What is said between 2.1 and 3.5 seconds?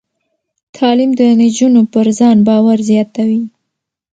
ځان باور زیاتوي.